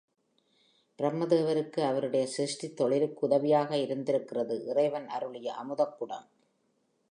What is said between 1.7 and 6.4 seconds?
அவருடைய சிருஷ்டித் தொழிலுக்கு உதவியாக இருந்திருக்கிறது இறைவன் அருளிய அமுதக் குடம்.